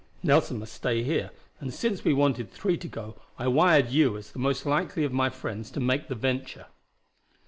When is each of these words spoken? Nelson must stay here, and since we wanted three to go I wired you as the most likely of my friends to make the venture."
Nelson 0.23 0.57
must 0.57 0.73
stay 0.73 1.03
here, 1.03 1.29
and 1.59 1.71
since 1.71 2.03
we 2.03 2.11
wanted 2.11 2.49
three 2.49 2.75
to 2.75 2.87
go 2.87 3.21
I 3.37 3.47
wired 3.47 3.89
you 3.89 4.17
as 4.17 4.31
the 4.31 4.39
most 4.39 4.65
likely 4.65 5.03
of 5.03 5.13
my 5.13 5.29
friends 5.29 5.69
to 5.73 5.79
make 5.79 6.07
the 6.07 6.15
venture." 6.15 6.65